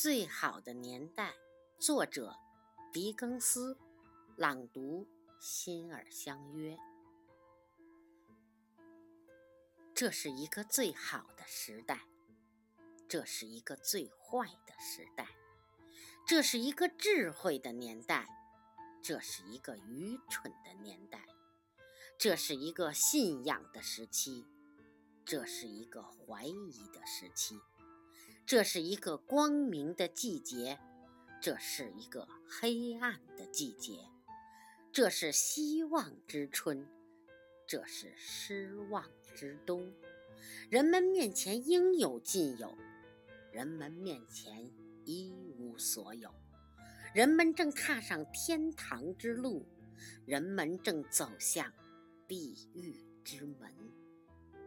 [0.00, 1.34] 最好的年代，
[1.80, 2.36] 作者
[2.92, 3.76] 狄更斯，
[4.36, 5.08] 朗读
[5.40, 6.78] 心儿相约。
[9.92, 12.06] 这是一个最好的时代，
[13.08, 15.30] 这是一个最坏的时代，
[16.24, 18.28] 这是一个智慧的年代，
[19.02, 21.26] 这是一个愚蠢的年代，
[22.16, 24.46] 这是一个信仰的时期，
[25.24, 27.60] 这是一个怀疑的时期。
[28.48, 30.78] 这是一个光明的季节，
[31.38, 33.98] 这是一个黑暗的季节，
[34.90, 36.88] 这是希望之春，
[37.66, 39.04] 这是失望
[39.34, 39.92] 之冬。
[40.70, 42.74] 人们面前应有尽有，
[43.52, 44.72] 人们面前
[45.04, 46.32] 一无所有。
[47.12, 49.66] 人们正踏上天堂之路，
[50.24, 51.70] 人们正走向
[52.26, 53.57] 地狱之门。